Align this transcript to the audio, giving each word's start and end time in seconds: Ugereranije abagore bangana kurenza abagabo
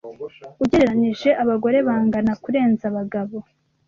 Ugereranije 0.63 1.29
abagore 1.43 1.77
bangana 1.87 2.33
kurenza 2.43 2.83
abagabo 2.91 3.37